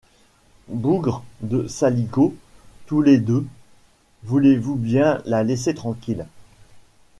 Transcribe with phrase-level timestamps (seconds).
[0.67, 2.33] Bougres de saligots,
[2.87, 3.45] tous les deux!
[4.23, 6.25] voulez-vous bien la laisser tranquille!...